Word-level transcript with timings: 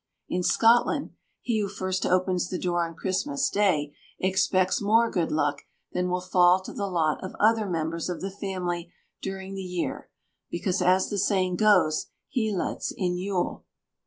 In 0.27 0.41
Scotland, 0.41 1.11
he 1.43 1.59
who 1.59 1.67
first 1.69 2.07
opens 2.07 2.49
the 2.49 2.57
door 2.57 2.83
on 2.83 2.95
Christmas 2.95 3.51
Day 3.51 3.93
expects 4.17 4.81
more 4.81 5.11
good 5.11 5.31
luck 5.31 5.61
than 5.91 6.09
will 6.09 6.21
fall 6.21 6.59
to 6.63 6.73
the 6.73 6.87
lot 6.87 7.23
of 7.23 7.35
other 7.39 7.69
members 7.69 8.09
of 8.09 8.19
the 8.19 8.31
family 8.31 8.91
during 9.21 9.53
the 9.53 9.61
year, 9.61 10.09
because, 10.49 10.81
as 10.81 11.11
the 11.11 11.19
saying 11.19 11.57
goes, 11.57 12.07
he 12.29 12.51
lets 12.51 12.89
in 12.91 13.15
Yule. 13.15 13.63